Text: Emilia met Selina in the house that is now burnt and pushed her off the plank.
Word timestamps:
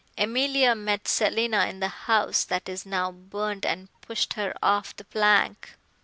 Emilia 0.17 0.73
met 0.73 1.07
Selina 1.07 1.67
in 1.67 1.79
the 1.79 1.87
house 1.87 2.43
that 2.43 2.67
is 2.67 2.87
now 2.87 3.11
burnt 3.11 3.67
and 3.67 3.87
pushed 4.01 4.33
her 4.33 4.51
off 4.63 4.95
the 4.95 5.05
plank. 5.05 5.75